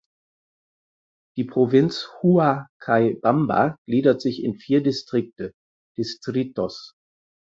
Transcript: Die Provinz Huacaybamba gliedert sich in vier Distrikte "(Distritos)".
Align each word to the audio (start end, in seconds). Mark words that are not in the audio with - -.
Die 1.37 1.43
Provinz 1.43 2.09
Huacaybamba 2.23 3.77
gliedert 3.87 4.19
sich 4.19 4.43
in 4.43 4.55
vier 4.55 4.81
Distrikte 4.81 5.53
"(Distritos)". 5.95 6.95